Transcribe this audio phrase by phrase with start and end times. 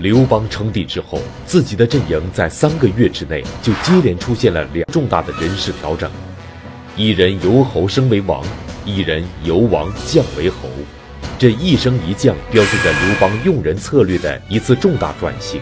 [0.00, 6.10] 刘邦称帝之后，自己的阵营在三个月之内就接连出现了两重大的人事调整：
[6.96, 8.42] 一人由侯升为王，
[8.86, 10.56] 一人由王降为侯。
[11.38, 15.60] 这一升一降，标志着刘邦用人策略的一次重大转型。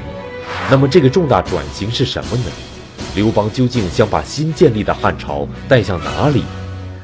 [0.71, 2.45] 那么，这个重大转型是什么呢？
[3.17, 6.45] 刘邦究竟想把新建立的汉朝带向哪里？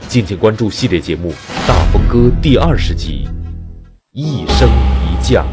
[0.07, 1.33] 敬请关注系列节目
[1.67, 3.27] 《大风歌》第二十集：
[4.13, 4.69] 一升
[5.03, 5.45] 一降。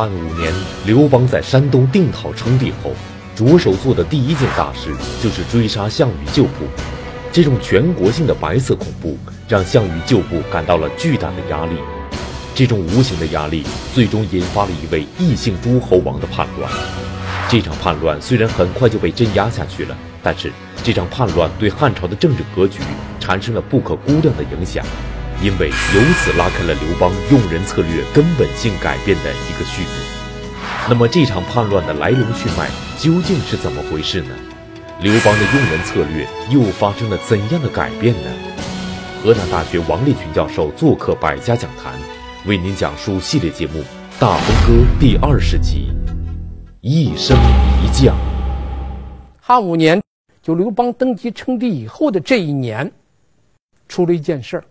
[0.00, 0.50] 汉五年，
[0.86, 2.92] 刘邦在山东定陶称帝后，
[3.36, 4.88] 着手做的第一件大事
[5.22, 6.64] 就是追杀项羽旧部。
[7.30, 11.72] 这种全国性的白色恐怖，让项羽旧部感到了巨大的压力。
[12.54, 13.62] 这种无形的压力，
[13.94, 16.72] 最终引发了一位异姓诸侯王的叛乱。
[17.50, 20.50] 这场叛乱虽然很快就被镇压下去了，但是
[20.82, 22.80] 这场叛乱对汉朝的政治格局
[23.20, 24.82] 产生了不可估量的影响。
[25.42, 29.99] 因为由此拉开了刘邦用人策略根本性改变的一个序幕。
[30.90, 34.34] 那么这场叛乱的来龙去脉究竟是怎么回事呢？
[35.00, 38.30] 刘邦的用人策略又发生了怎样的改变呢？
[39.22, 41.94] 河南大学王立群教授做客百家讲坛，
[42.44, 43.78] 为您讲述系列节目
[44.18, 45.92] 《大风歌》第二十集：
[46.80, 47.38] 一升
[47.84, 48.16] 一降。
[49.40, 50.02] 汉五年，
[50.42, 52.90] 就刘邦登基称帝以后的这一年，
[53.86, 54.64] 出了一件事儿。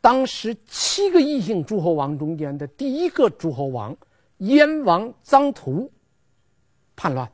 [0.00, 3.94] 当时七个异姓诸侯王中间的第一个诸侯王
[4.38, 5.90] 燕王臧荼
[6.96, 7.30] 叛乱。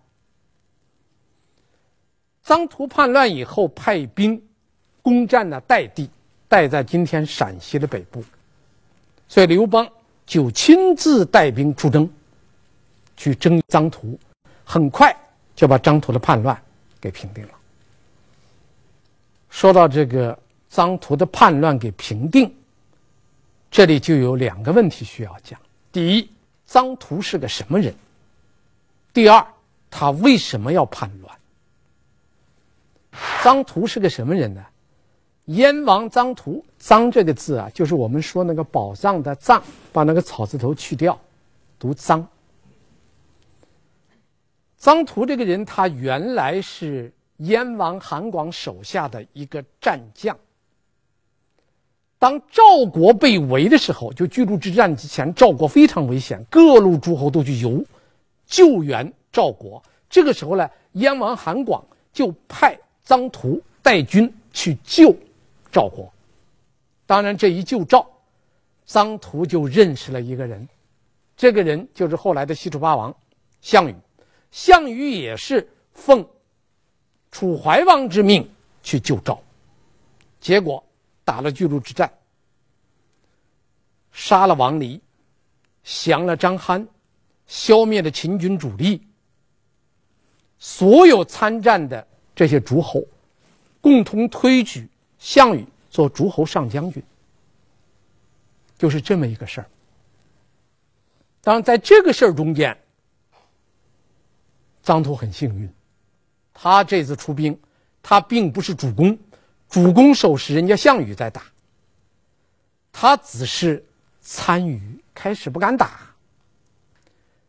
[2.44, 4.42] 臧荼叛乱以后，派兵
[5.00, 6.10] 攻占了代地，
[6.48, 8.22] 代在今天陕西的北部，
[9.28, 9.88] 所以刘邦
[10.26, 12.08] 就亲自带兵出征，
[13.16, 14.18] 去征臧荼，
[14.64, 15.16] 很快
[15.54, 16.60] 就把臧荼的叛乱
[17.00, 17.54] 给平定了。
[19.48, 20.38] 说到这个。
[20.70, 22.52] 臧荼的叛乱给平定，
[23.70, 25.56] 这里就有两个问题需要讲：
[25.92, 26.28] 第一，
[26.68, 27.94] 臧荼是个什么人？
[29.12, 29.46] 第二，
[29.90, 31.38] 他为什么要叛乱？
[33.42, 34.64] 臧荼是个什么人呢？
[35.46, 41.18] 燕王臧荼，臧这个字啊，就是我们说那个宝藏的藏，把那个草字头去掉，
[41.78, 42.24] 读臧。
[44.80, 50.36] 臧荼这个人，他原来是燕王韩广手下的一个战将。
[52.24, 57.84] 当赵国被围的时候，就巨鹿之战之前，赵国非常危险，各路诸侯都去游
[58.46, 59.82] 救援赵国。
[60.08, 65.14] 这个时候呢，燕王韩广就派臧荼带军去救
[65.70, 66.10] 赵国。
[67.04, 68.08] 当然，这一救赵，
[68.88, 70.66] 臧荼就认识了一个人，
[71.36, 73.14] 这个人就是后来的西楚霸王
[73.60, 73.94] 项羽。
[74.50, 76.26] 项羽也是奉
[77.30, 78.48] 楚怀王之命
[78.82, 79.38] 去救赵，
[80.40, 80.82] 结果。
[81.24, 82.12] 打了巨鹿之战，
[84.12, 85.00] 杀了王离，
[85.82, 86.86] 降了章邯，
[87.46, 89.06] 消灭了秦军主力。
[90.58, 93.02] 所有参战的这些诸侯，
[93.80, 97.02] 共同推举项羽做诸侯上将军，
[98.78, 99.66] 就是这么一个事儿。
[101.42, 102.78] 当然，在这个事儿中间，
[104.82, 105.70] 臧荼很幸运，
[106.52, 107.58] 他这次出兵，
[108.02, 109.18] 他并不是主攻。
[109.74, 111.42] 主攻手是人家项羽在打，
[112.92, 113.84] 他只是
[114.20, 114.80] 参与，
[115.12, 116.14] 开始不敢打，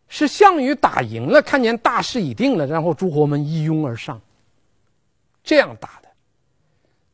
[0.07, 4.19] 是项羽打赢了，看见大势已定了，然后诸侯们一拥而上，
[5.43, 6.09] 这样打的，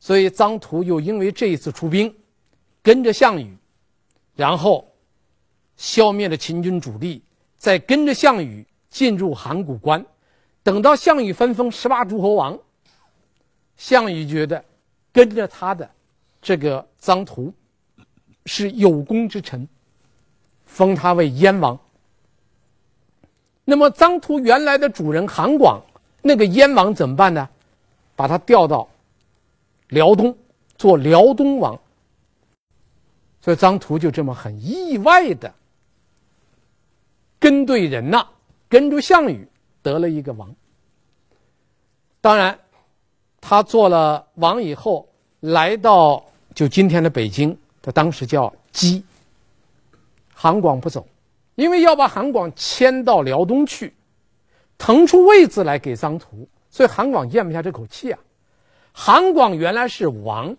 [0.00, 2.16] 所以臧荼又因为这一次出兵，
[2.82, 3.54] 跟着项羽，
[4.34, 4.90] 然后
[5.76, 7.22] 消灭了秦军主力，
[7.58, 10.02] 再跟着项羽进入函谷关，
[10.62, 12.58] 等到项羽分封十八诸侯王，
[13.76, 14.64] 项羽觉得。
[15.12, 15.90] 跟着他的
[16.40, 17.52] 这个臧荼
[18.46, 19.68] 是有功之臣，
[20.64, 21.78] 封他为燕王。
[23.64, 25.80] 那么臧荼原来的主人韩广
[26.22, 27.48] 那个燕王怎么办呢？
[28.16, 28.88] 把他调到
[29.88, 30.36] 辽东
[30.76, 31.78] 做辽东王。
[33.40, 35.52] 所以臧荼就这么很意外的
[37.38, 38.26] 跟对人呐，
[38.68, 39.46] 跟着项羽
[39.82, 40.54] 得了一个王。
[42.20, 42.58] 当然。
[43.42, 45.06] 他做了王以后，
[45.40, 46.24] 来到
[46.54, 49.04] 就今天的北京，他当时叫姬。
[50.32, 51.06] 韩广不走，
[51.56, 53.92] 因为要把韩广迁到辽东去，
[54.78, 58.18] 腾出位置来给张图，所以韩广咽不下这口气啊。
[58.92, 60.56] 韩广原来是王，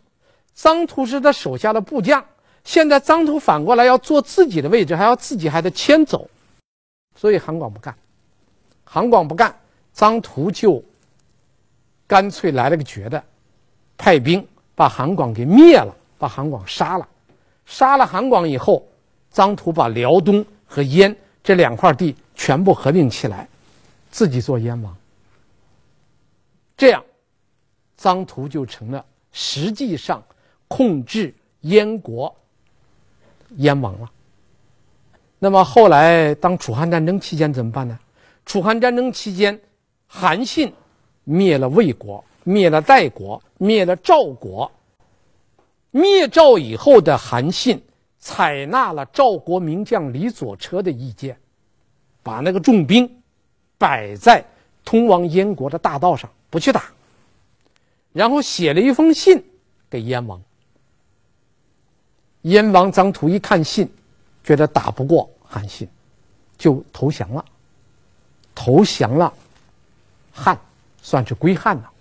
[0.54, 2.24] 张图是他手下的部将，
[2.66, 6.30] 现在张图反过来要坐自己的位置，还要自己还得迁走，
[7.16, 7.96] 所以韩广不干。
[8.84, 9.58] 韩广不干，
[9.94, 10.84] 张图就
[12.14, 13.24] 干脆来了个绝的，
[13.98, 17.10] 派兵把韩广给灭了，把韩广杀了。
[17.66, 18.88] 杀了韩广以后，
[19.32, 23.50] 张图把辽东和燕这两块地全部合并起来，
[24.12, 24.96] 自己做燕王。
[26.78, 27.04] 这样，
[27.98, 30.24] 张图就成了实际上
[30.68, 32.32] 控制燕国
[33.56, 34.12] 燕王了。
[35.40, 37.98] 那么后来，当楚汉战争期间怎么办呢？
[38.46, 39.60] 楚汉战争期间，
[40.06, 40.72] 韩信
[41.24, 44.72] 灭了魏国，灭了代国，灭了赵国。
[45.92, 47.82] 灭赵以后的韩信
[48.20, 51.38] 采纳了赵国名将李左车的意见，
[52.24, 53.22] 把那个重兵
[53.78, 54.44] 摆在
[54.84, 56.86] 通往燕国的大道上，不去打。
[58.12, 59.44] 然后写了一封信
[59.90, 60.42] 给燕王。
[62.42, 63.90] 燕王张图一看信，
[64.44, 65.88] 觉得打不过韩信，
[66.58, 67.46] 就投降了。
[68.56, 69.34] 投降了
[70.32, 70.60] 汉，
[71.04, 71.92] 算是归汉了。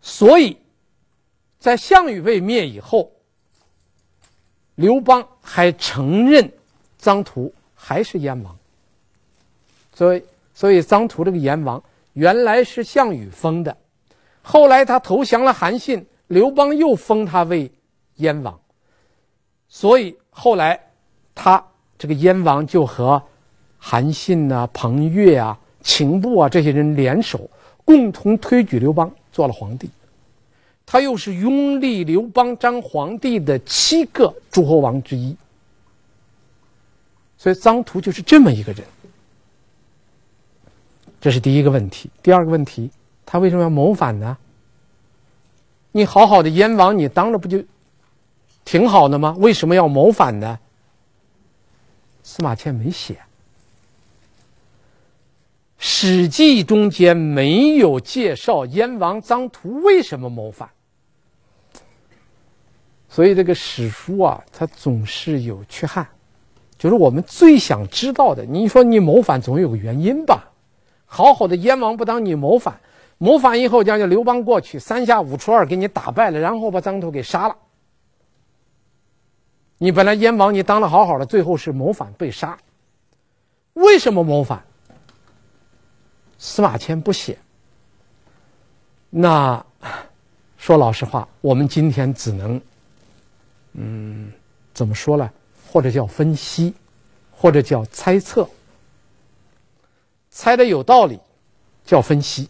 [0.00, 0.56] 所以，
[1.58, 3.10] 在项羽被灭以后，
[4.76, 6.52] 刘邦还承认
[6.98, 8.56] 张图还是燕王。
[9.94, 10.22] 所以，
[10.54, 11.82] 所以张图这个燕王
[12.12, 13.76] 原来是项羽封的，
[14.42, 17.72] 后来他投降了韩信，刘邦又封他为
[18.16, 18.60] 燕王。
[19.68, 20.78] 所以后来
[21.34, 21.66] 他
[21.98, 23.20] 这个燕王就和。
[23.78, 27.48] 韩信呐、啊、彭越啊、秦布啊这些人联手，
[27.84, 29.88] 共同推举刘邦做了皇帝。
[30.84, 35.36] 他又是拥立刘邦当皇帝的七个诸侯王之一。
[37.38, 38.84] 所以张图就是这么一个人。
[41.20, 42.10] 这是第一个问题。
[42.20, 42.90] 第二个问题，
[43.24, 44.36] 他为什么要谋反呢？
[45.92, 47.62] 你好好的燕王，你当了不就
[48.64, 49.36] 挺好的吗？
[49.38, 50.58] 为什么要谋反呢？
[52.24, 53.14] 司马迁没写。
[55.78, 60.68] 《史记》中间没有介绍燕王张图为什么谋反，
[63.08, 66.06] 所以这个史书啊，它总是有缺憾。
[66.78, 70.44] 就是我们最想知道的，你说你谋反总有个原因吧？
[71.06, 72.78] 好好的燕王不当你谋反，
[73.18, 77.56] 谋反以后将就刘邦过去，三下五除二给你打败了，然后把张图给杀了。
[79.78, 82.58] 你本来燕王你当的好好的，最后是谋反被杀，
[83.74, 84.62] 为什么谋反？
[86.38, 87.38] 司马迁不写，
[89.10, 89.64] 那
[90.58, 92.60] 说老实话，我们今天只能，
[93.72, 94.32] 嗯，
[94.74, 95.30] 怎么说呢？
[95.70, 96.74] 或者叫分析，
[97.30, 98.48] 或者叫猜测。
[100.30, 101.18] 猜的有道理，
[101.84, 102.46] 叫分析；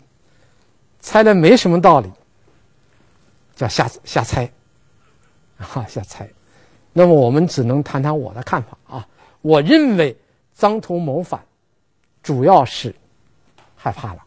[0.99, 2.11] 猜的没什么道理，
[3.55, 4.51] 叫瞎瞎猜，
[5.59, 6.29] 啊，瞎猜。
[6.93, 9.09] 那么我们只能谈谈我的看法啊。
[9.43, 10.17] 我认为
[10.55, 11.41] 张图谋反，
[12.23, 12.93] 主要是。
[13.87, 14.27] 害怕了，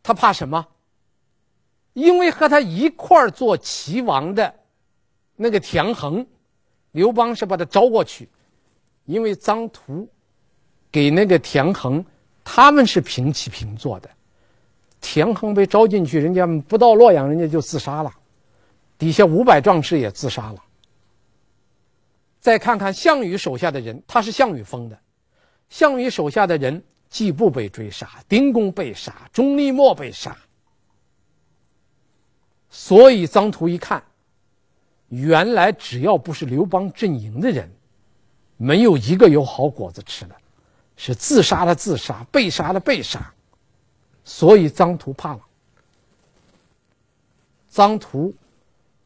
[0.00, 0.64] 他怕什么？
[1.94, 4.54] 因为和他一块儿做齐王的
[5.34, 6.24] 那个田横，
[6.92, 8.28] 刘邦是把他招过去，
[9.04, 10.08] 因为张图
[10.92, 12.04] 给那个田横，
[12.44, 14.08] 他们是平起平坐的。
[15.00, 18.14] 田横被招进去，人家不到洛阳，人家就自杀了，
[18.96, 20.62] 底下五百壮士也自杀了。
[22.38, 24.96] 再看看项羽手下的人，他是项羽封的。
[25.68, 30.36] 项羽手下的人，季布被追杀，丁公被杀，钟离莫被杀。
[32.70, 34.02] 所以张图一看，
[35.08, 37.70] 原来只要不是刘邦阵营的人，
[38.56, 40.36] 没有一个有好果子吃的，
[40.96, 43.32] 是自杀的自杀，被杀的被杀。
[44.24, 45.40] 所以张图怕了。
[47.68, 48.32] 张图，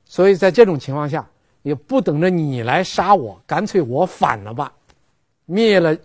[0.04, 1.28] 所以在这种情况下，
[1.62, 4.72] 也不等着你来杀我，干脆我反了吧，
[5.46, 5.96] 灭了。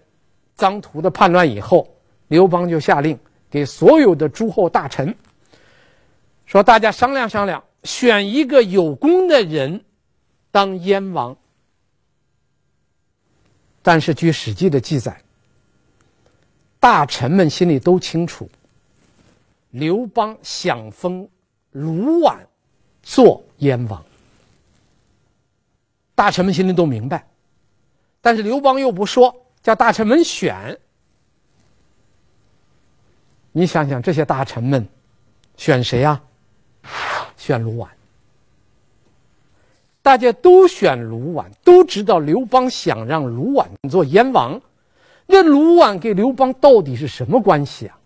[0.55, 1.87] 张图的叛乱以后，
[2.29, 3.17] 刘邦就下令
[3.49, 5.13] 给所有的诸侯大臣
[6.45, 9.83] 说：“大家商量商量，选一个有功的人
[10.51, 11.35] 当燕王。”
[13.83, 15.21] 但是据《史记》的记载，
[16.79, 18.49] 大臣们心里都清楚，
[19.71, 21.27] 刘邦想封
[21.71, 22.37] 卢绾
[23.03, 24.03] 做燕王，
[26.15, 27.27] 大臣们心里都明白，
[28.21, 29.44] 但是刘邦又不说。
[29.65, 30.77] 叫大臣们选，
[33.51, 34.87] 你想想这些大臣们
[35.57, 36.21] 选谁呀？
[37.35, 37.87] 选卢绾。
[40.03, 44.61] 大家都选卢绾，都知道刘邦想让卢绾做燕王。
[45.25, 47.97] 那卢绾跟刘邦到底是什么关系啊？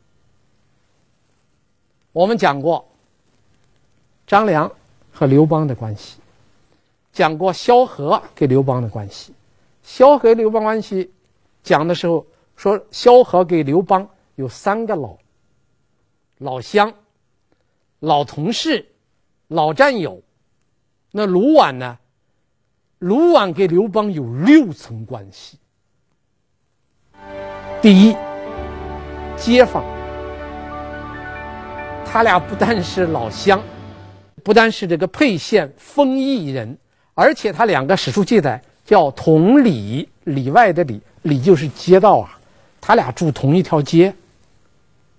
[2.13, 2.89] 我们讲过
[4.25, 4.71] 张良
[5.11, 6.19] 和刘邦的关系，
[7.11, 9.33] 讲过萧何跟刘邦的关系。
[9.83, 11.11] 萧何刘邦关系
[11.63, 12.25] 讲的时候
[12.55, 15.17] 说，萧何给刘邦有三个老：
[16.39, 16.93] 老乡、
[17.99, 18.85] 老同事、
[19.47, 20.21] 老战友。
[21.11, 21.97] 那卢绾呢？
[22.99, 25.57] 卢绾跟刘邦有六层关系。
[27.81, 28.15] 第一，
[29.37, 29.83] 街坊，
[32.05, 33.61] 他俩不但是老乡，
[34.43, 36.77] 不但是这个沛县丰邑人，
[37.13, 42.39] 而且他两个史书记载叫同里，里外的里，里就是街道啊，
[42.79, 44.13] 他俩住同一条街，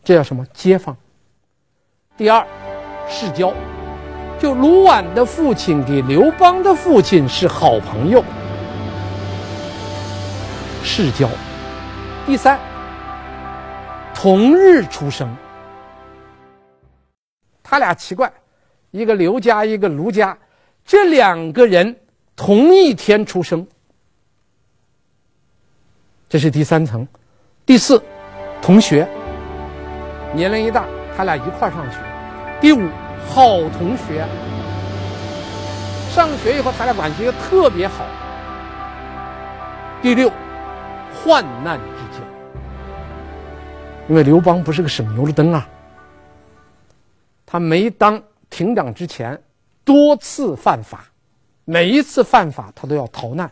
[0.02, 0.46] 这叫什么？
[0.52, 0.96] 街坊。
[2.16, 2.46] 第二，
[3.08, 3.52] 世交。
[4.38, 8.24] 就卢绾的父亲给刘邦的父亲是好朋友，
[10.82, 11.28] 世交。
[12.24, 12.58] 第三，
[14.14, 15.28] 同日出生。
[17.62, 18.32] 他俩奇怪，
[18.92, 20.38] 一个刘家，一个卢家，
[20.86, 21.94] 这两个人
[22.34, 23.66] 同一天出生，
[26.30, 27.06] 这是第三层。
[27.66, 28.00] 第四，
[28.62, 29.06] 同学，
[30.32, 31.98] 年龄一大，他俩一块儿上学。
[32.60, 32.88] 第五。
[33.28, 34.26] 好同学，
[36.10, 38.04] 上学以后他俩关系又特别好。
[40.02, 40.32] 第六，
[41.14, 42.24] 患难之交，
[44.08, 45.68] 因为刘邦不是个省油的灯啊，
[47.46, 49.40] 他没当亭长之前
[49.84, 51.04] 多次犯法，
[51.64, 53.48] 每一次犯法他都要逃难，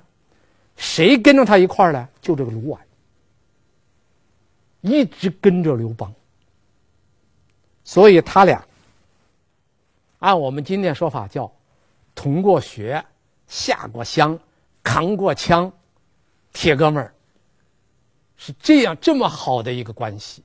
[0.79, 2.09] 谁跟着他一块儿呢？
[2.23, 2.79] 就这个卢绾，
[4.81, 6.11] 一直跟着刘邦，
[7.85, 8.65] 所以他俩。
[10.21, 11.53] 按我们今天说法叫，
[12.15, 13.05] 同过学、
[13.47, 14.39] 下过乡、
[14.83, 15.71] 扛过枪，
[16.53, 17.13] 铁哥们儿，
[18.37, 20.43] 是这样这么好的一个关系。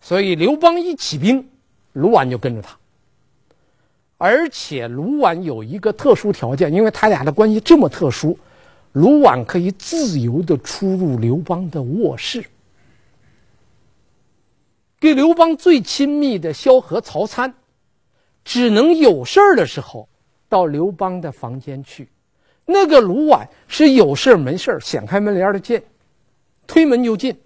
[0.00, 1.48] 所以刘邦一起兵，
[1.92, 2.76] 卢绾就跟着他。
[4.18, 8.38] 而且卢绾有一个特殊条件，因为他俩的关系这么特殊，
[8.92, 12.44] 卢绾可以自由的出入刘邦的卧室。
[14.98, 17.54] 跟刘邦最亲密的萧何、曹参。
[18.42, 20.08] 只能有事儿的时候
[20.48, 22.08] 到刘邦的房间去，
[22.64, 25.80] 那个卢绾是有事儿没事儿掀开门帘的进，
[26.66, 27.38] 推门就进。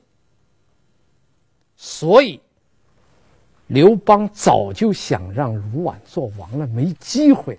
[1.77, 2.41] 所以
[3.67, 7.59] 刘邦早就想让卢绾做王了，没机会，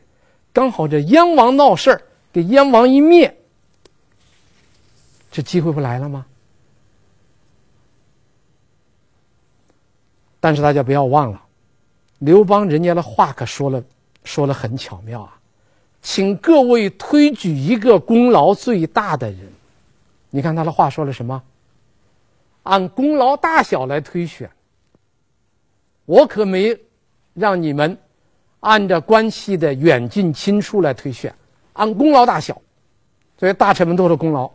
[0.54, 2.01] 刚好这燕王闹事儿，
[2.32, 3.38] 给燕王一灭，
[5.36, 6.25] 这机会不来了吗？
[10.39, 11.44] 但是大家不要忘了。
[12.20, 13.84] 刘邦人家的话可说了，
[14.24, 15.38] 说了很巧妙啊，
[16.01, 19.42] 请各位推举一个功劳最大的人。
[20.30, 21.44] 你看他的话说了什么？
[22.63, 24.50] 按功劳大小来推选。
[26.06, 26.80] 我可没
[27.34, 27.98] 让你们
[28.62, 31.36] 按照关系的远近亲疏来推选，
[31.74, 32.62] 按功劳大小。
[33.38, 34.50] 所以大臣们都是功劳。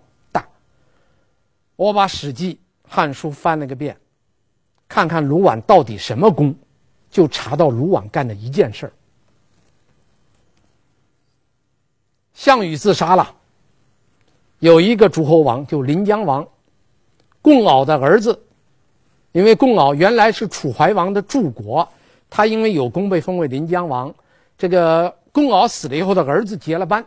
[1.81, 2.55] 我把《史记》
[2.87, 3.97] 《汉书》翻了个遍，
[4.87, 6.55] 看看卢绾到底什么功。
[7.09, 8.93] 就查到卢绾干的一件事儿，
[12.35, 13.35] 项羽自杀了，
[14.59, 16.47] 有一个诸侯王，就临江王，
[17.41, 18.39] 共敖的儿子，
[19.33, 21.89] 因为共敖原来是楚怀王的柱国，
[22.29, 24.15] 他因为有功被封为临江王。
[24.59, 27.05] 这个共敖死了以后，他儿子接了班。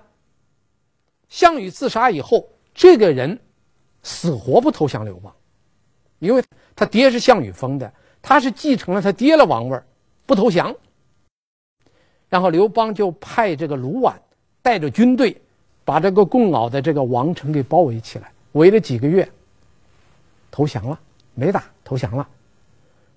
[1.29, 3.39] 项羽自杀以后，这个人
[4.03, 5.33] 死活不投降刘邦，
[6.19, 6.43] 因为
[6.75, 7.91] 他爹是项羽封的，
[8.21, 9.81] 他是继承了他爹的王位。
[10.25, 10.73] 不投降，
[12.29, 14.13] 然后刘邦就派这个卢绾
[14.61, 15.39] 带着军队，
[15.83, 19.29] 把这个共敖的这个王城给包围起来，围了几个月，
[20.49, 20.97] 投降了，
[21.33, 22.25] 没打，投降了，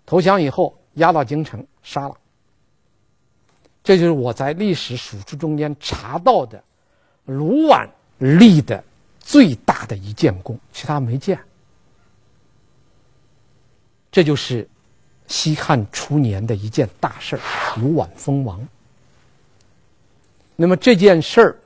[0.05, 2.17] 投降以后押到京城杀了。
[3.85, 6.61] 这就是我在历史史书中间查到的
[7.27, 7.89] 卢绾
[8.19, 8.83] 立的
[9.27, 11.37] 最大的一件功，其他没见。
[14.13, 14.67] 这就是。
[15.29, 17.41] 西汉初年的一件大事儿，
[17.81, 18.65] 卢綰封王。
[20.55, 21.59] 那么这件事儿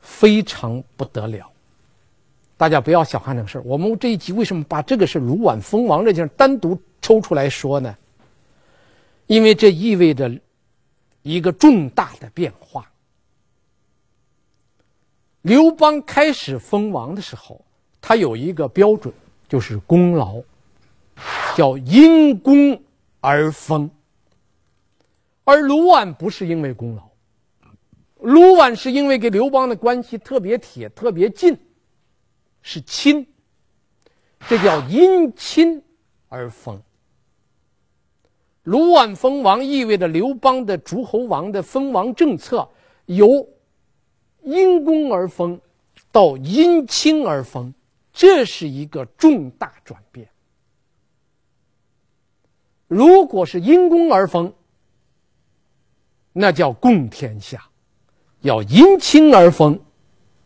[0.00, 1.52] 非常不得了，
[2.56, 3.62] 大家不要小看这个事儿。
[3.62, 7.94] 我们这一集为什么把这个是卢綰封王这件事单独抽出来说呢？
[9.26, 10.34] 因为这意味着
[11.20, 12.90] 一个重大的变化。
[15.46, 17.64] 刘邦开始封王的时候，
[18.00, 19.14] 他有一个标准，
[19.48, 20.42] 就是功劳。
[21.54, 22.82] 叫因功
[23.20, 23.88] 而封，
[25.44, 27.08] 而卢绾不是因为功劳，
[28.20, 31.56] 卢绾是因为跟刘邦的关系特别铁、特别近，
[32.60, 33.24] 是亲，
[34.48, 35.80] 这叫因亲
[36.28, 36.82] 而封。
[38.64, 42.68] 卢绾封王意味着刘邦的诸侯王的封王政策
[43.06, 43.48] 由
[44.46, 45.60] 因公而封
[46.12, 47.74] 到因亲而封，
[48.12, 50.28] 这是一个重大转变。
[52.86, 54.54] 如果是因公而封，
[56.32, 57.58] 那叫共天下；
[58.42, 59.76] 要因亲而封，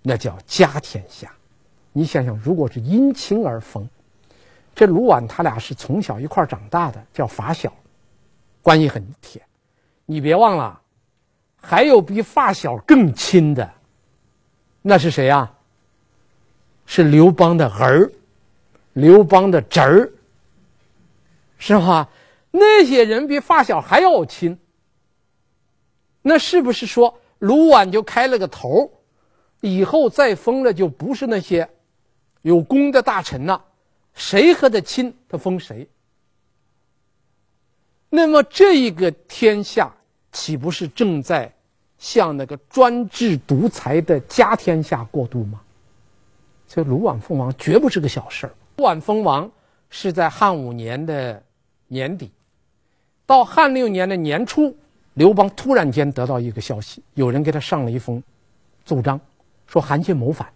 [0.00, 1.30] 那叫家天下。
[1.92, 3.86] 你想想，如果是因亲而封，
[4.74, 7.70] 这卢绾他俩是从小一块长大的，叫发小，
[8.62, 9.42] 关系很铁。
[10.06, 10.80] 你别忘了，
[11.60, 13.70] 还有比发小更亲的，
[14.82, 15.52] 那是谁啊？
[16.86, 18.10] 是刘邦的儿，
[18.94, 20.10] 刘邦的侄儿，
[21.58, 22.08] 是吧？
[22.50, 24.58] 那些人比发小还要亲，
[26.22, 28.90] 那是不是说卢绾就开了个头，
[29.60, 31.68] 以后再封了就不是那些
[32.42, 33.64] 有功的大臣了，
[34.14, 35.88] 谁和他亲，他封谁？
[38.08, 39.94] 那么这一个天下
[40.32, 41.54] 岂不是正在
[42.00, 45.60] 向那个专制独裁的家天下过渡吗？
[46.66, 48.54] 这卢綰封王绝不是个小事儿。
[48.76, 49.48] 卢綰封王
[49.90, 51.40] 是在汉五年的
[51.86, 52.30] 年底。
[53.26, 54.74] 到汉六年的年初，
[55.14, 58.22] 刘邦突然间得到一个消息，有人给他上了一封
[58.84, 59.20] 奏章，
[59.66, 60.50] 说韩信谋反。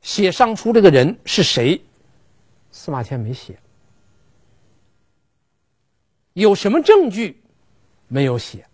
[0.00, 1.82] 写上书这个人是谁？
[2.70, 3.58] 司马迁没写。
[6.34, 7.42] 有什么证据？
[8.10, 8.66] 没有写。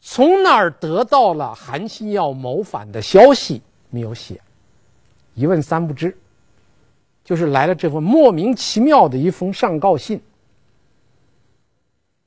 [0.00, 3.62] 从哪儿得到了韩信要谋反的消息？
[3.88, 4.40] 没有写。
[5.34, 6.16] 一问三不知。
[7.24, 10.22] 就是来了这封莫名其妙的一封上告信。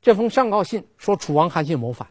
[0.01, 2.07] 这封上告信说楚王韩信谋反，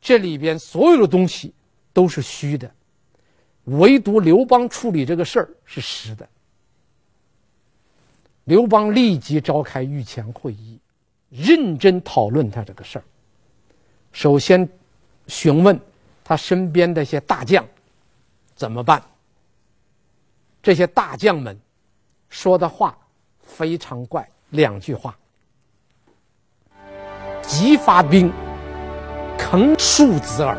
[0.00, 1.52] 这里边所有的东西
[1.92, 2.72] 都是虚的，
[3.64, 6.26] 唯独刘邦处理这个事儿是实的。
[8.44, 10.78] 刘邦立即召开御前会议，
[11.36, 13.04] 认真讨论他这个事儿。
[14.12, 14.68] 首先
[15.26, 15.78] 询问
[16.22, 17.64] 他身边的一些大将
[18.54, 19.02] 怎么办。
[20.62, 21.58] 这些大将们
[22.28, 22.96] 说的话
[23.42, 25.14] 非常怪，两句话：
[27.42, 28.32] 急发兵，
[29.36, 30.56] 坑庶子耳。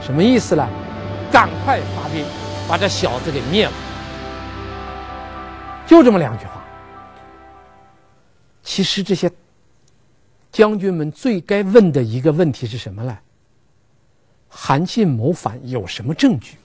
[0.00, 0.66] 什么意思呢？
[1.32, 2.24] 赶快发兵，
[2.68, 3.72] 把这小子给灭了。
[5.86, 6.53] 就这么两句话。
[8.64, 9.30] 其实这些
[10.50, 13.16] 将军们最该问的一个问题是什么呢？
[14.48, 16.56] 韩信谋反有什么证据？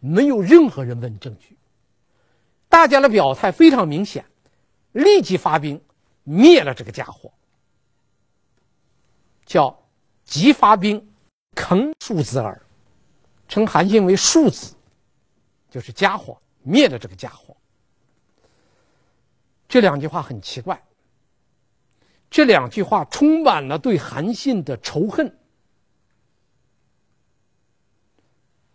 [0.00, 1.56] 没有任何人问证据，
[2.68, 4.24] 大家的表态非常明显，
[4.92, 5.80] 立即发兵
[6.22, 7.32] 灭了这个家伙，
[9.44, 9.76] 叫
[10.24, 11.04] 急发兵
[11.54, 12.60] 坑庶子耳，
[13.48, 14.74] 称韩信为庶子，
[15.68, 17.56] 就是家伙，灭了这个家伙。
[19.68, 20.82] 这两句话很奇怪，
[22.30, 25.32] 这两句话充满了对韩信的仇恨。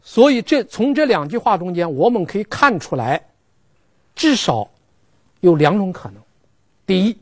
[0.02, 3.26] 所以这，从这两句话中间，我们可以看出来，
[4.14, 4.70] 至少
[5.40, 6.22] 有两种可能：
[6.86, 7.18] 第一，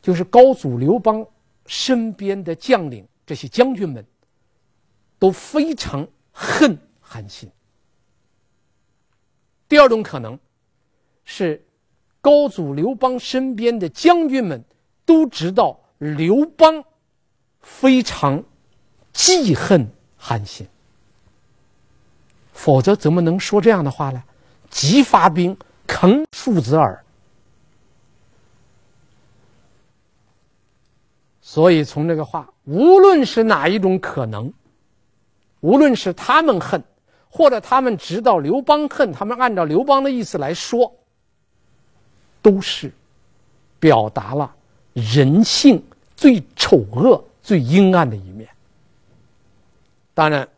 [0.00, 1.26] 就是高祖刘邦
[1.66, 4.04] 身边的将领这些将军们
[5.18, 7.48] 都非常恨韩信；
[9.68, 10.38] 第二种可能
[11.24, 11.62] 是
[12.20, 14.64] 高祖刘邦身边的将军们
[15.04, 16.84] 都知道刘邦
[17.60, 18.42] 非常
[19.12, 20.66] 记恨韩信。
[22.52, 24.22] 否则怎么能说这样的话呢？
[24.68, 25.56] 急发兵，
[25.86, 27.02] 坑庶子耳。
[31.40, 34.52] 所以从这个话，无论是哪一种可能，
[35.60, 36.84] 无论是他们恨，
[37.28, 40.99] 或者他们知道刘邦恨，他们按照刘邦的意思来说，
[42.42, 42.92] 都是
[43.78, 44.54] 表达了
[44.92, 45.82] 人性
[46.16, 48.48] 最丑恶、最阴暗的一面。
[50.14, 50.48] 当然。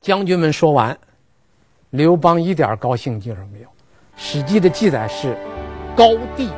[0.00, 0.96] 将军们说完，
[1.90, 3.68] 刘邦一点高兴劲儿没有。
[4.16, 5.36] 《史记》的记载是：
[5.94, 6.48] 高帝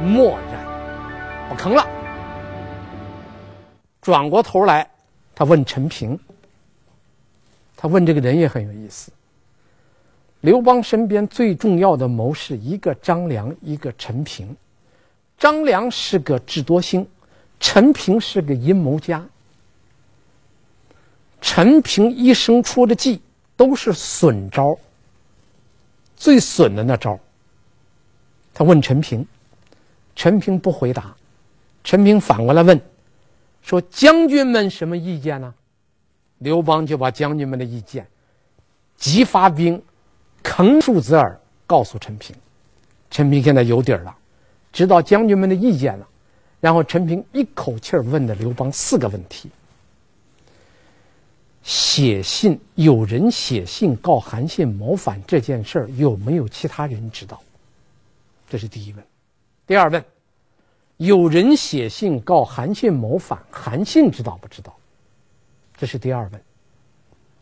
[0.00, 1.86] 默然，不吭了。
[4.00, 4.88] 转过头来，
[5.34, 6.18] 他问陈平。
[7.76, 9.12] 他问这个人也很有意思。
[10.44, 14.54] 刘邦身边最重要的谋士，一个张良，一个陈平。
[15.38, 17.06] 张良是个智多星，
[17.58, 19.26] 陈平是个阴谋家。
[21.40, 23.22] 陈平一生出的计
[23.56, 24.76] 都是损招，
[26.14, 27.18] 最损的那招。
[28.52, 29.26] 他问陈平
[30.14, 31.16] ：“陈平不回答，
[31.82, 32.78] 陈平反过来问，
[33.62, 35.54] 说：“将军们什么意见呢？”
[36.36, 38.06] 刘邦就把将军们的意见，
[38.98, 39.82] 急发兵，
[40.44, 42.36] 坑恕子耳，告诉陈平。
[43.10, 44.16] 陈平现在有底儿了，
[44.72, 46.06] 知道将军们的意见了。
[46.60, 49.50] 然后陈平一口气儿问的刘邦四个问题：
[51.62, 57.42] 写信，有人写信告韩信谋反这件事儿，有没有其他人知道？
[58.48, 59.04] 这是第一问。
[59.66, 60.04] 第二问，
[60.98, 64.74] 有人写信告韩信谋反，韩信知道不知道？
[65.76, 66.40] 这是第二问。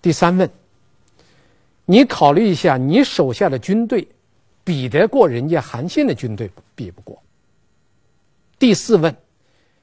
[0.00, 0.50] 第三问，
[1.92, 4.09] 你考虑一下，你手下的军队。
[4.64, 7.20] 比得过人家韩信的军队，比不过。
[8.59, 9.14] 第四问，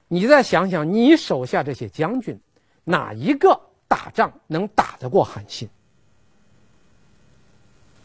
[0.07, 2.39] 你再想想，你手下这些将军，
[2.83, 5.69] 哪一个打仗能打得过韩信？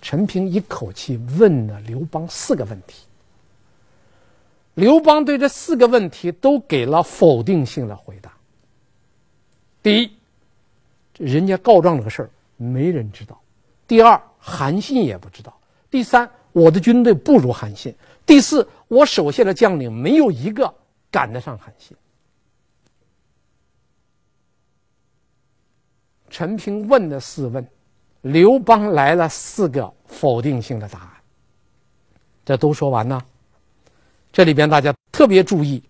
[0.03, 3.07] 陈平一口气问了刘邦四个问题。
[4.75, 8.33] 刘邦对这四个问题都给了否定性的回答。
[9.81, 10.13] 第一，
[11.17, 13.37] 人家告状这个事儿没人知道；
[13.87, 15.53] 第二，韩信也不知道；
[15.91, 17.95] 第三，我的军队不如韩信。
[18.27, 20.73] 第四，我手下的将领没有一个
[21.11, 21.97] 赶得上韩信。
[26.31, 27.65] 陈平问的四问，
[28.23, 31.09] 刘邦来了四个否定性的答案。
[32.45, 33.25] 这都说完了，
[34.33, 35.83] 这里边大家特别注意，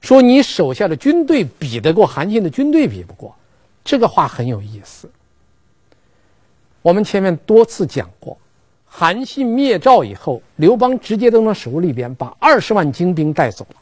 [0.00, 3.34] 说你手下的军队比得过韩信的军队比不过，
[3.84, 5.10] 这个话很有意思。
[6.88, 8.38] 我们前面多次讲过。
[8.86, 13.76] 韩信灭赵以后，刘邦直接从他手里边把二十万精兵带走了。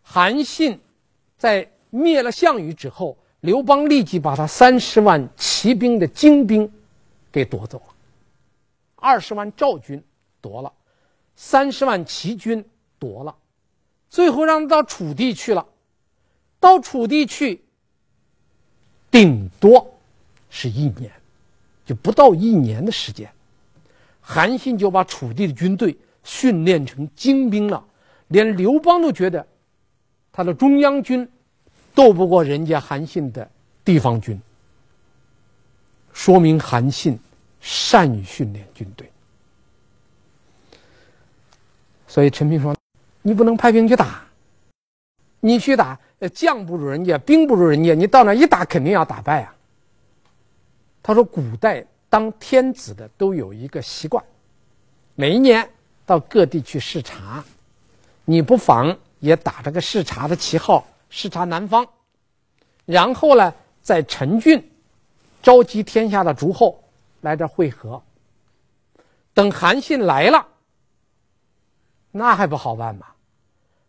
[0.00, 0.78] 韩信
[1.36, 6.72] 在灭了项羽之后，刘邦立即把他三十万骑兵的精兵
[7.32, 7.94] 给夺走了，
[8.94, 10.00] 二十万赵军
[10.40, 10.72] 夺了，
[11.34, 12.64] 三十万齐军
[13.00, 13.34] 夺了，
[14.08, 15.66] 最后让他到楚地去了。
[16.60, 17.64] 到楚地去，
[19.10, 19.98] 顶多
[20.48, 21.10] 是一年，
[21.88, 23.26] 就不到一年的时间。
[24.20, 27.82] 韩信就把楚地的军队训练成精兵了，
[28.26, 29.46] 连刘邦都觉得
[30.30, 31.26] 他的中央军
[31.94, 33.50] 斗不过人家韩信的
[33.82, 34.38] 地方军，
[36.12, 37.18] 说明韩信
[37.58, 39.10] 善于训练军队。
[42.06, 42.76] 所以陈平说
[43.22, 44.22] ：“你不能派兵去打，
[45.40, 45.98] 你去打，
[46.34, 49.54] 将不如人家，兵不如人家，你到那一打，肯定要打败啊。”
[51.02, 54.24] 他说：“古代。”当天子的都有一个习惯，
[55.14, 55.68] 每一年
[56.06, 57.44] 到各地去视察，
[58.24, 61.86] 你不妨也打这个视察的旗号，视察南方，
[62.86, 64.72] 然后呢，在陈郡
[65.42, 66.82] 召集天下的诸侯
[67.20, 68.02] 来这会合。
[69.34, 70.48] 等韩信来了，
[72.10, 73.06] 那还不好办吗？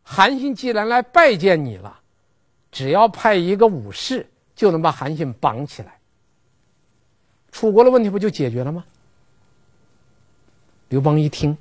[0.03, 2.01] 韩信既然来拜见你了，
[2.69, 5.97] 只要派一个武士，就能把韩信绑起来。
[7.51, 8.83] 楚国的问题不就解决了吗？
[10.89, 11.55] 刘邦一听，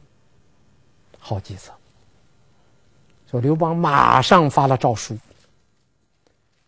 [1.19, 1.73] 好计策。
[3.31, 5.19] 说刘邦马上发了诏书，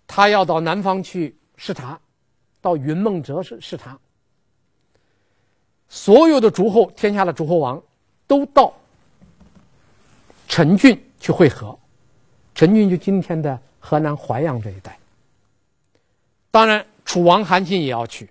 [0.07, 1.99] 他要到南方去视察，
[2.61, 3.99] 到云梦泽视视察。
[5.89, 7.83] 所有的诸侯，天下的诸侯王，
[8.27, 8.73] 都到
[10.47, 11.79] 陈郡去会合。
[12.55, 14.99] 陈郡就今天的河南淮阳这一带。
[16.51, 18.29] 当然，楚王韩信也要去。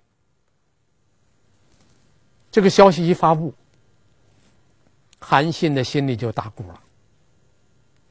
[2.52, 3.54] 这个消息一发布，
[5.20, 6.82] 韩信的心里就打鼓了，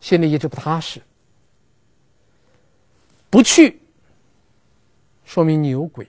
[0.01, 1.03] 心里一直不踏实。
[3.31, 3.81] 不去，
[5.25, 6.07] 说明你有鬼；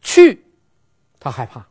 [0.00, 0.42] 去，
[1.20, 1.64] 他害怕。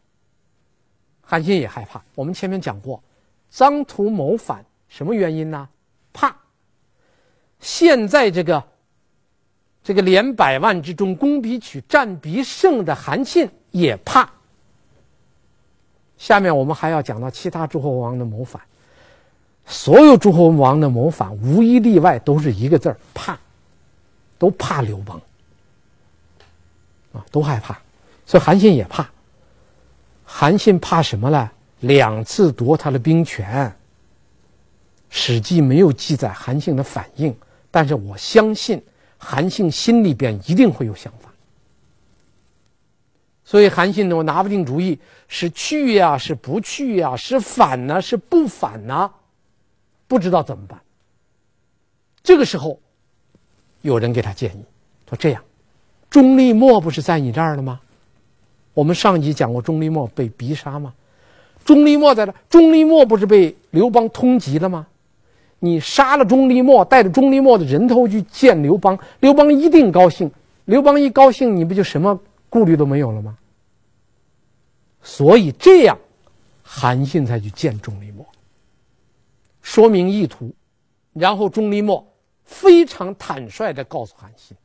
[1.22, 2.04] 韩信也害怕。
[2.14, 3.04] 我们前面讲过，
[3.50, 5.68] 张图谋反，什么原因呢？
[6.14, 6.36] 怕。
[7.60, 8.64] 现在这个
[9.84, 14.32] 这个连百万之众，攻必取，战必胜的韩信也怕。
[16.22, 18.62] 下面我们还要讲到其他诸侯王的谋反，
[19.66, 23.36] 所有诸侯王的谋反无一例外都是一个字儿怕，
[24.38, 25.20] 都怕刘邦，
[27.14, 27.76] 啊，都害怕，
[28.24, 29.10] 所以韩信也怕。
[30.24, 31.50] 韩信怕什么呢？
[31.80, 33.68] 两次夺他的兵权，
[35.10, 37.36] 《史记》没有记载韩信的反应，
[37.72, 38.80] 但是我相信
[39.18, 41.31] 韩信心里边一定会有想法。
[43.52, 49.12] 所以韩信呢，我拿不定主意，是去呀，是不去呀，是反呢，是不反呢，
[50.08, 50.80] 不知道怎么办。
[52.24, 52.80] 这个时候，
[53.82, 54.64] 有人给他建议，
[55.10, 55.44] 说这样，
[56.10, 57.82] 钟离莫不是在你这儿了吗？
[58.74, 60.94] 我们上集讲过钟离莫被逼杀吗？
[61.66, 64.88] 钟离莫在这，钟离莫不是被刘邦通缉了吗？
[65.60, 70.32] 你杀了钟离莫，带着钟离莫的人头去见刘邦，刘邦一定高兴。
[70.64, 73.36] 刘邦一高兴，你不就什么顾虑都没有了吗？
[75.04, 75.98] 所以这样，
[76.64, 78.26] 韩信才去见钟离墨，
[79.62, 80.54] 说明意图，
[81.14, 82.06] 然后钟离墨
[82.44, 84.56] 非常坦率地告诉韩信，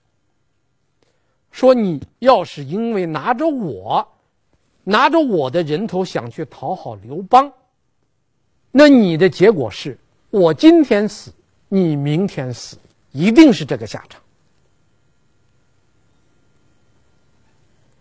[1.50, 4.06] 说你要是因为拿着我，
[4.84, 7.50] 拿着我的人头想去讨好刘邦，
[8.70, 9.98] 那你的结果是
[10.30, 11.32] 我今天死，
[11.68, 12.76] 你明天死，
[13.10, 14.20] 一定是这个下场。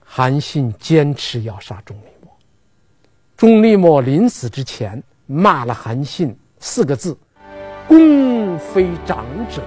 [0.03, 2.09] 韩信坚持要杀钟离，
[3.37, 7.17] 钟离墨临死之前骂了韩信四个字
[7.85, 9.61] ：“公非长者。”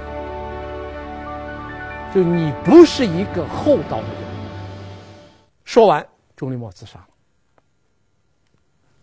[2.15, 4.29] 就你不是一个厚道的人。
[5.65, 7.07] 说完，钟离墨自杀了。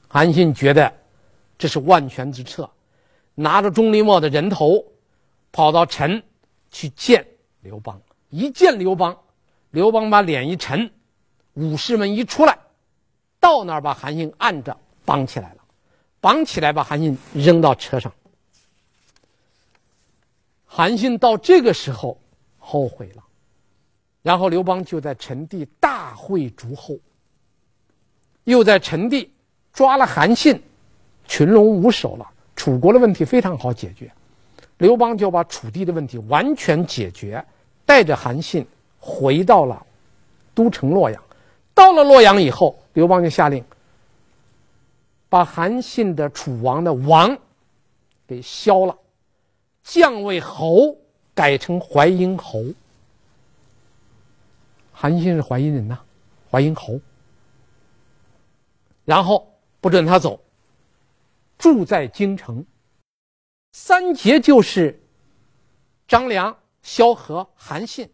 [0.08, 0.92] 韩信觉得
[1.60, 2.68] 这是万全之策，
[3.36, 4.84] 拿着钟离墨的人头，
[5.52, 6.24] 跑到陈
[6.72, 7.24] 去见
[7.62, 8.02] 刘邦。
[8.30, 9.16] 一见刘邦，
[9.70, 10.90] 刘邦把脸一沉。
[11.54, 12.58] 武士们一出来，
[13.46, 15.58] 到那儿把韩信按着绑起来了，
[16.20, 18.12] 绑起来把韩信扔到车上。
[20.66, 22.20] 韩信到这个时候
[22.58, 23.24] 后悔了，
[24.24, 26.98] 然后刘邦就在陈地大会诸侯，
[28.46, 29.32] 又在陈地
[29.72, 30.60] 抓了韩信，
[31.28, 32.28] 群龙无首了。
[32.56, 34.12] 楚国的问题非常好解决，
[34.80, 37.46] 刘邦就把楚地的问题完全解决，
[37.86, 38.66] 带着韩信
[39.00, 39.86] 回到了
[40.56, 41.24] 都城洛阳。
[41.76, 43.64] 到了洛阳以后，刘邦就下令
[45.30, 47.38] 把韩信的楚王的王
[48.26, 48.98] 给削了，
[49.84, 50.98] 降为侯，
[51.34, 52.64] 改成淮阴侯。
[54.94, 56.00] 韩信是淮阴人呐，
[56.50, 57.00] 淮阴侯。
[59.04, 60.40] 然后不准他走，
[61.58, 62.66] 住在京城。
[63.74, 65.04] 三杰就是
[66.08, 68.10] 张良、萧何、韩信，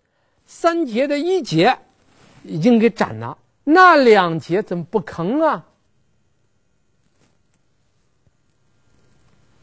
[0.48, 1.78] 三杰的一杰
[2.44, 3.38] 已经给斩了。
[3.63, 5.65] 那两节怎么不吭啊？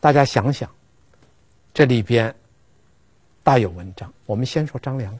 [0.01, 0.71] 大家想想，
[1.75, 2.33] 这里边
[3.43, 4.13] 大有文章。
[4.25, 5.19] 我们先说张良。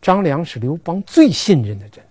[0.00, 2.06] 张良是刘邦最信任的人。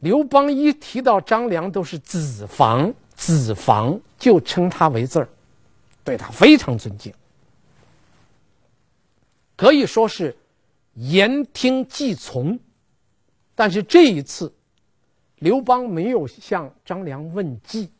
[0.00, 5.28] 刘邦一提到张良，都是子房，子房就称他为字儿，
[6.04, 7.10] 对他非常尊敬，
[9.56, 10.36] 可以说是
[10.92, 12.58] 言听计从。
[13.54, 14.52] 但是这一次，
[15.38, 17.90] 刘邦没有向张良问计，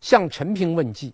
[0.00, 1.12] 向陈平问计，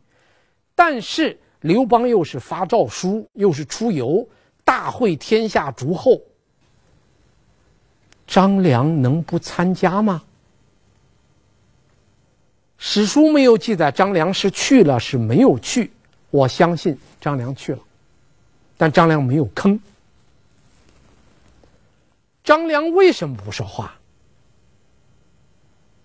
[0.75, 4.27] 但是刘邦又是发诏书，又是出游，
[4.65, 6.21] 大会天下诸侯，
[8.27, 10.23] 张良能不参加吗？
[12.77, 15.91] 史书没有记载张良是去了是没有去，
[16.31, 17.79] 我相信张良去了，
[18.77, 19.79] 但张良没有吭。
[22.45, 23.99] 张良为什么不说话？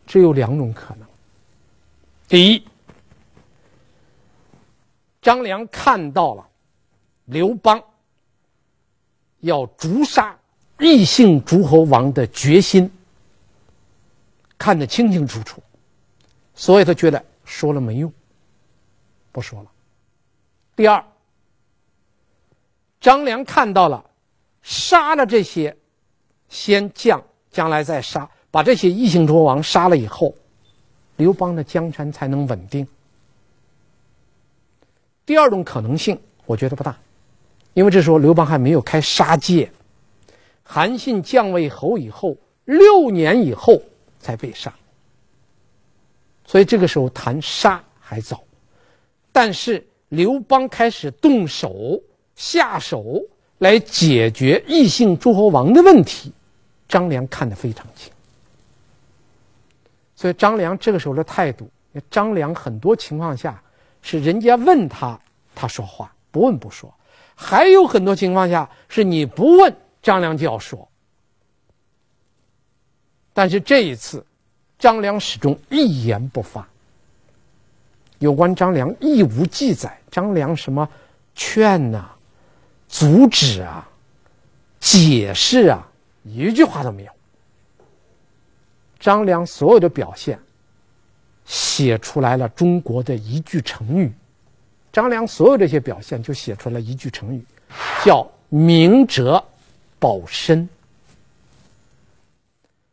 [0.08, 1.08] 只有两种可能。
[2.28, 2.65] 第一，
[5.21, 6.47] 张良看到了
[7.25, 7.84] 刘邦
[9.41, 10.36] 要诛杀
[10.80, 12.89] 异姓诸侯王的决心，
[14.58, 15.62] 看得清清楚楚，
[16.56, 18.12] 所以他觉得说了没用，
[19.32, 19.71] 不说了。
[20.75, 21.04] 第二，
[23.02, 24.04] 张良看到了
[24.62, 25.75] 杀了这些。
[26.50, 30.34] 先降，将来再杀，把这些异姓诸侯王杀了以后，
[31.16, 32.86] 刘邦的江山才能稳定。
[35.26, 36.98] 第二种可能性，我觉得不大，
[37.74, 39.72] 因为这时候刘邦还没有开杀戒，
[40.64, 42.36] 韩信降为侯以后
[42.66, 43.80] 六年以后
[44.20, 44.74] 才被杀，
[46.46, 48.44] 所以这个时候谈杀还早。
[49.32, 52.02] 但是刘邦开始动手
[52.36, 53.22] 下手
[53.60, 56.34] 来解决异姓诸侯王的问题。
[56.89, 58.12] 张良看得非常清，
[60.15, 61.69] 所以张良这个时候的态度，
[62.10, 63.62] 张良很多情况下
[64.02, 65.17] 是人家问他，
[65.54, 66.89] 他说话，不问不说；
[67.36, 70.89] 还有很多情况下是你不问，张良就要说。
[73.34, 74.25] 但是这一次，
[74.80, 76.67] 张良始终一言不发。
[78.17, 80.89] 有关张良亦无记载，张良什么
[81.36, 82.10] 劝呐、
[82.88, 83.88] 阻止啊、
[84.80, 85.88] 解释啊。
[86.24, 87.12] 一句话都没有。
[89.00, 90.40] 张良所有的表现，
[91.46, 94.12] 写出来了中国的一句成语。
[94.92, 97.46] 张良所有这些表现，就写出了一句成语，
[98.04, 99.44] 叫“明哲
[100.00, 100.68] 保身”。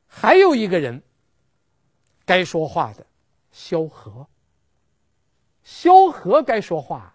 [0.06, 1.02] 还有一个人，
[2.24, 3.04] 该说话的，
[3.50, 4.26] 萧何。
[5.64, 7.12] 萧何该说话，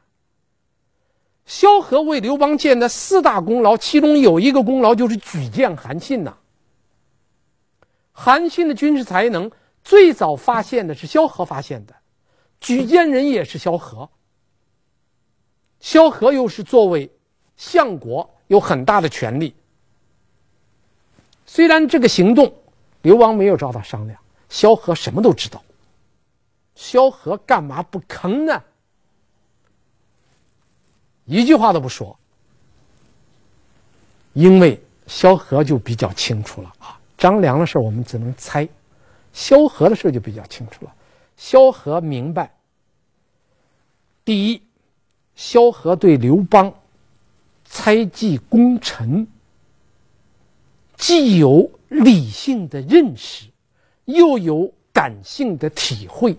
[1.46, 6.38] 萧何为刘邦建的四大功劳，其中有一个功劳就是举荐韩信呐。
[8.12, 9.52] 韩信的军事才能
[9.84, 11.96] 最早发现的是萧何发现的，
[12.60, 14.10] 举荐人也是萧何。
[15.80, 17.10] 萧何又是作为
[17.58, 19.56] 相国有很大的权力，
[21.46, 22.54] 虽然这个行动
[23.02, 25.62] 刘邦没有找他商量，萧何什么都知道。
[26.76, 28.64] 萧何干嘛不吭呢？
[31.26, 32.18] 一句话都不说，
[34.34, 37.00] 因为萧何就比较清楚了啊。
[37.18, 38.68] 张良的事我们只能猜，
[39.32, 40.94] 萧何的事就比较清楚了。
[41.38, 42.54] 萧何明白，
[44.26, 44.62] 第一，
[45.36, 46.74] 萧何对刘邦
[47.64, 49.28] 猜忌功臣，
[50.98, 53.48] 既有理性的认识，
[54.06, 56.38] 又有感性的体会。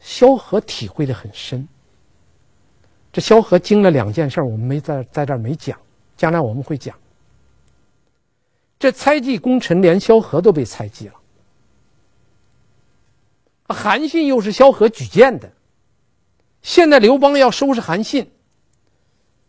[0.00, 1.68] 萧何体会的很深。
[3.20, 5.78] 萧何经了两件事，我们没在在这没讲，
[6.16, 6.96] 将来我们会讲。
[8.78, 11.14] 这猜忌功臣，连萧何都被猜忌了。
[13.68, 15.52] 韩信又是萧何举荐的，
[16.62, 18.30] 现在刘邦要收拾韩信，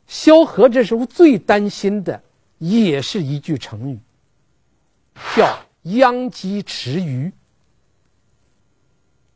[0.08, 2.22] 萧何这时候最担心的
[2.58, 4.00] 也是一句成语，
[5.36, 7.32] 叫“殃及池鱼”。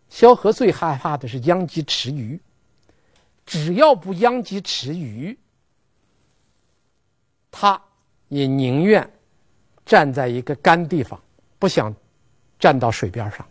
[0.09, 2.39] 萧何最害怕的是殃及池鱼，
[3.45, 5.37] 只要不殃及池鱼，
[7.51, 7.81] 他
[8.29, 9.09] 也宁愿。
[9.85, 11.19] 站在一个干地方，
[11.59, 11.93] 不想
[12.57, 13.45] 站到水边上。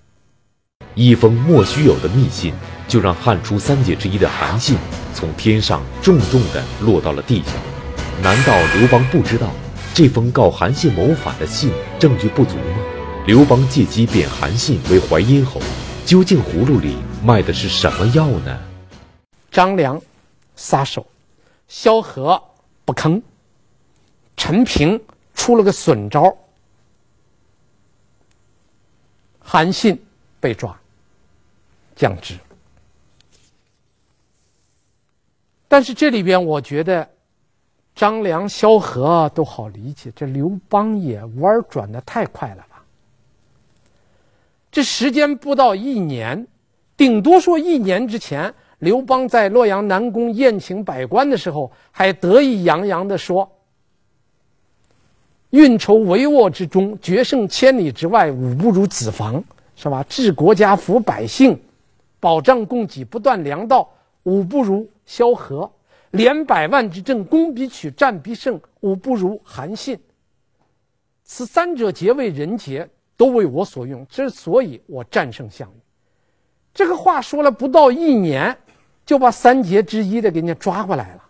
[0.95, 2.55] 一封莫须有的密信，
[2.89, 4.79] 就让汉初三杰之一的韩信
[5.13, 7.53] 从天上重重的落到了地下。
[8.23, 9.51] 难道刘邦不知道
[9.93, 12.79] 这封告韩信谋反的信证据不足吗？
[13.27, 15.61] 刘邦借机贬韩信为淮阴侯，
[16.07, 18.59] 究竟葫芦里卖的是什么药呢？
[19.53, 20.03] 张良
[20.57, 21.07] 撒手，
[21.69, 22.43] 萧何
[22.85, 23.23] 不吭，
[24.37, 25.01] 陈平。
[25.35, 26.37] 出了个损招，
[29.41, 30.01] 韩信
[30.39, 30.79] 被抓，
[31.97, 32.39] 降职。
[35.67, 37.11] 但是这里边，我觉得
[37.95, 42.85] 张良、萧何都好理解，这刘邦也弯转的太快了吧？
[44.71, 46.47] 这时间不到一年，
[46.97, 53.49] 顶多说一年之前，刘邦在洛阳南宫宴请百官的时候，还得意洋洋的说。
[55.51, 59.43] 运筹帷幄之中，决胜千里之外，吾不如子房，
[59.77, 60.05] 是吧？
[60.09, 61.57] 治国家，抚百姓，
[62.19, 63.89] 保障供给，不断粮道，
[64.25, 65.71] 吾不如萧何。
[66.11, 69.97] 连百万之阵，攻必取，战必胜，吾不如韩信。
[71.23, 74.05] 此三者皆为人杰，都为我所用。
[74.09, 75.81] 之所以我战胜项羽。
[76.75, 78.57] 这个话说了不到一年，
[79.05, 81.25] 就把三杰之一的给人家抓过来了，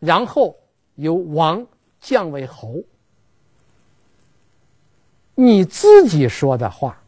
[0.00, 0.56] 然后
[0.94, 1.66] 由王
[2.00, 2.82] 降为侯。
[5.34, 6.98] 你自己说的话，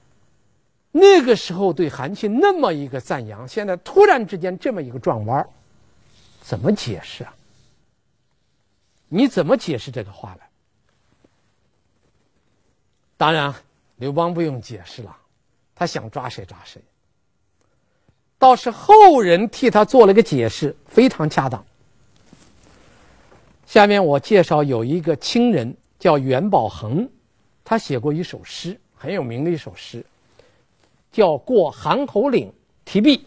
[0.93, 5.49] 那个时候对韩信那么一个赞扬，现在突然之间这么一个转弯，
[6.43, 7.35] 怎么解释啊？
[9.09, 10.49] 你怎么解释这个话来？
[13.17, 13.55] 当然，
[13.97, 15.17] 刘邦不用解释了，
[15.75, 16.83] 他想抓谁抓谁。
[18.39, 21.65] 倒是后人替他做了个解释，非常恰当。
[23.67, 27.09] 下面我介绍有一个清人叫袁宝恒。
[27.65, 30.03] 他写过一首诗，很有名的一首诗，
[31.13, 32.51] 叫《过韩侯岭
[32.83, 33.19] 题壁》，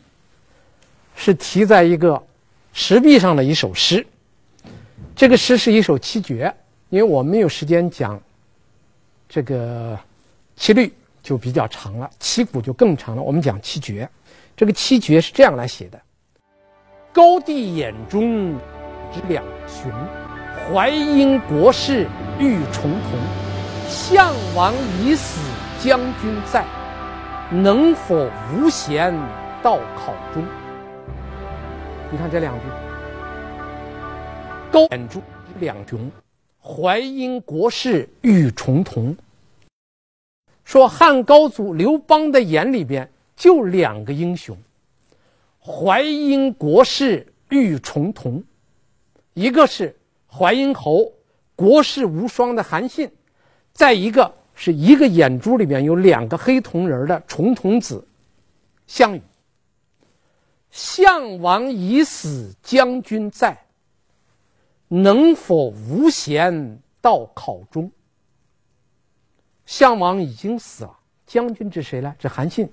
[1.16, 2.20] 是题在一个
[2.74, 4.04] 石壁上的一首诗。
[5.16, 6.52] 这个诗是一首七绝，
[6.90, 8.20] 因为我没有时间讲
[9.30, 9.96] 这个
[10.56, 13.22] 七律，就比较长了；七古就更长了。
[13.22, 14.10] 我们讲七绝，
[14.56, 16.00] 这个七绝是这样来写的：
[17.12, 18.54] 高帝眼中
[19.12, 19.92] 之两雄，
[20.70, 22.08] 淮阴国事
[22.40, 23.20] 欲重同。
[23.90, 25.42] 项王已死，
[25.80, 26.64] 将军在，
[27.50, 29.14] 能否无贤
[29.62, 30.44] 到考中？
[32.10, 32.62] 你看这两句，
[34.72, 35.22] 高眼中
[35.60, 36.10] 两雄，
[36.62, 39.14] 淮阴国事欲重同。
[40.64, 43.11] 说汉高祖刘邦的眼里边
[43.42, 44.56] 就两个英雄，
[45.60, 48.44] 淮阴国事欲重瞳，
[49.34, 51.12] 一个是淮阴侯，
[51.56, 53.12] 国士无双的韩信。
[53.74, 58.08] 再一个是一个眼珠里面有两个黑瞳仁的重瞳子，
[58.86, 59.22] 项羽。
[60.70, 63.58] 项王已死，将军在，
[64.88, 67.92] 能否无贤到考中？
[69.66, 72.16] 项王已经死了，将军是谁呢？
[72.20, 72.72] 指韩信。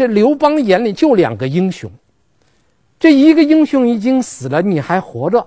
[0.00, 1.90] 这刘邦眼里就两个英雄，
[2.98, 5.46] 这一个英雄已经死了，你还活着，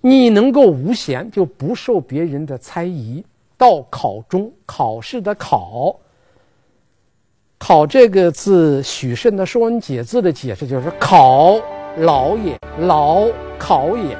[0.00, 3.24] 你能够无嫌，就不受别人的猜疑。
[3.56, 5.94] 到考中，考试的考，
[7.58, 11.60] 考这个字，许慎的《说文解字》的解释就是考
[11.98, 14.18] 老也，老考也，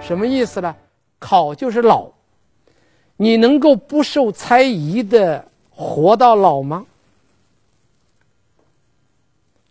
[0.00, 0.74] 什么意思呢？
[1.18, 2.08] 考就是老，
[3.18, 6.86] 你能够不受猜疑的活到老吗？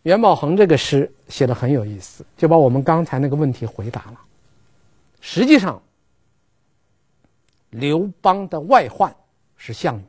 [0.08, 4.14] 元宝恒这个诗写得很有意思，就把我们刚才那个问题回答了。
[5.20, 5.82] 实际上，
[7.72, 9.14] 刘邦的外患
[9.58, 10.04] 是项羽，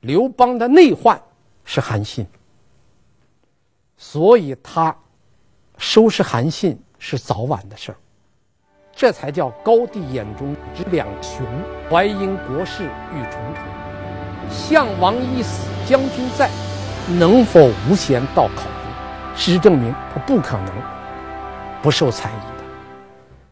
[0.00, 1.20] 刘邦的内患
[1.62, 2.26] 是韩信，
[3.98, 4.96] 所以他
[5.76, 7.98] 收拾韩信是早晚的事儿，
[8.96, 11.46] 这才叫高帝眼中之两雄，
[11.90, 13.60] 淮阴国事欲重图。
[14.50, 16.50] 项王一死，将军在，
[17.18, 18.77] 能否无嫌到考？
[19.38, 20.82] 事实证明，他不可能
[21.80, 22.64] 不受猜疑的。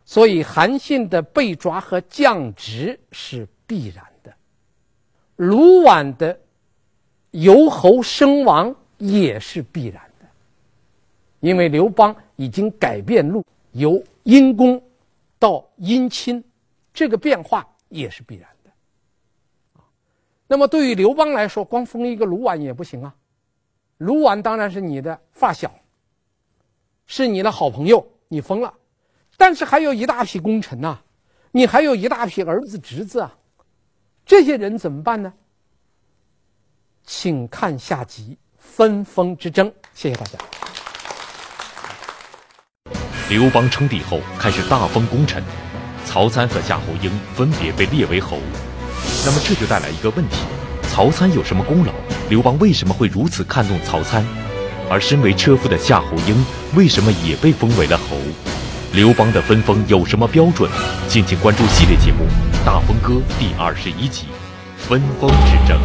[0.04, 4.34] 所以韩信的被抓和降职是必然的，
[5.36, 6.36] 卢绾的
[7.30, 10.26] 由侯声王也是必然的，
[11.38, 14.82] 因为刘邦已经改变路，由因公
[15.38, 16.42] 到因亲，
[16.92, 19.82] 这个变化也是必然的。
[20.48, 23.14] 那么对于刘邦来说，光封一个卢绾也不行啊，
[23.98, 25.70] 卢绾当然是你的发小，
[27.06, 28.72] 是你的好朋友，你疯了。
[29.36, 30.98] 但是还有一大批功臣呐、
[31.52, 33.34] 你还有一大批儿子侄子啊，
[34.24, 35.32] 这些人怎么办呢？
[37.04, 39.72] 请看下集分封之争。
[39.94, 40.38] 谢谢大家。
[43.30, 45.42] 刘邦称帝后开始大封功臣，
[46.04, 48.38] 曹参和夏侯婴分别被列为侯。
[49.24, 50.44] 那么这就带来一个问题：
[50.90, 51.92] 曹参有什么功劳？
[52.28, 54.24] 刘邦为什么会如此看重曹参？
[54.90, 58.16] 而身为车夫的夏侯婴为什么也被封为了侯？
[58.92, 60.70] 刘邦的分封有什么标准？
[61.08, 62.24] 敬请关注系列节目
[62.66, 64.26] 《大风歌》第二十一集
[64.88, 65.78] 《分封之争》。